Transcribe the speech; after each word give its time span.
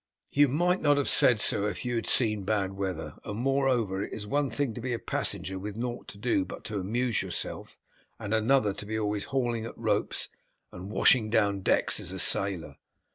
"You 0.31 0.47
might 0.47 0.81
not 0.81 0.97
have 0.97 1.07
said 1.07 1.39
so 1.39 1.67
if 1.67 1.85
you 1.85 1.95
had 1.95 2.07
seen 2.07 2.41
bad 2.41 2.73
weather; 2.73 3.17
and 3.23 3.37
moreover, 3.37 4.01
it 4.01 4.11
is 4.11 4.25
one 4.25 4.49
thing 4.49 4.73
to 4.73 4.81
be 4.81 4.93
a 4.93 4.97
passenger 4.97 5.59
with 5.59 5.77
nought 5.77 6.07
to 6.07 6.17
do 6.17 6.43
but 6.43 6.63
to 6.63 6.79
amuse 6.79 7.21
yourself, 7.21 7.77
and 8.17 8.33
another 8.33 8.73
to 8.73 8.85
be 8.87 8.97
always 8.97 9.25
hauling 9.25 9.67
at 9.67 9.77
ropes 9.77 10.29
and 10.71 10.89
washing 10.89 11.29
down 11.29 11.59
decks 11.59 11.99
as 11.99 12.11
a 12.11 12.17
sailor. 12.17 12.77